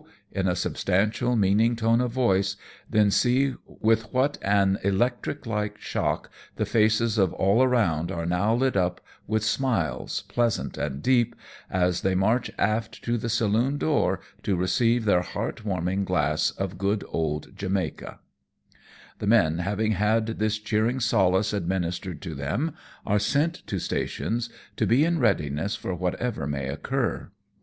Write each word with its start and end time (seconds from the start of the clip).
^' 0.00 0.04
in 0.32 0.48
a 0.48 0.56
substantial 0.56 1.36
meaning 1.36 1.76
tone 1.76 2.00
of 2.00 2.10
voice, 2.10 2.56
then 2.88 3.10
see 3.10 3.56
with 3.66 4.10
what 4.14 4.38
an 4.40 4.78
electric 4.82 5.44
like 5.44 5.78
shock 5.78 6.30
the 6.56 6.64
faces 6.64 7.18
of 7.18 7.34
all 7.34 7.62
around 7.62 8.10
are 8.10 8.24
now 8.24 8.54
lit 8.54 8.78
up 8.78 9.02
with 9.26 9.44
smiles, 9.44 10.22
pleasant 10.26 10.78
and 10.78 11.02
deep, 11.02 11.36
as 11.70 12.00
they 12.00 12.14
march 12.14 12.50
aft 12.56 13.04
to 13.04 13.18
the 13.18 13.28
saloon 13.28 13.76
door 13.76 14.20
to 14.42 14.56
receive 14.56 15.04
their 15.04 15.20
heart 15.20 15.66
warming 15.66 16.06
glass 16.06 16.50
of 16.52 16.78
good 16.78 17.04
old 17.10 17.54
Jamaica. 17.54 18.20
Jf'E 19.18 19.18
OUTMANCEUVRE 19.18 19.18
THE 19.18 19.26
LORCHAS. 19.26 19.26
117 19.26 19.26
The 19.26 19.26
men 19.26 19.58
having 19.58 19.92
had 19.92 20.26
this 20.38 20.58
cheering 20.58 21.00
solace 21.00 21.52
adminis 21.52 22.00
tered 22.00 22.20
to 22.22 22.34
them 22.34 22.72
are 23.04 23.18
sent 23.18 23.66
to 23.66 23.76
stations^ 23.76 24.48
to 24.76 24.86
be 24.86 25.04
in 25.04 25.18
readiness 25.18 25.76
for 25.76 25.94
whatever 25.94 26.46
may 26.46 26.68
occur. 26.70 27.28